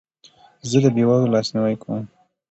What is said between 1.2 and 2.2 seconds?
لاسنیوی کوم.